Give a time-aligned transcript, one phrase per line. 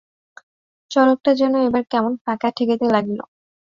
[0.91, 3.19] চড়কটা যেন এবার কেমন ফাঁকা ঠেকিতে লাগিল।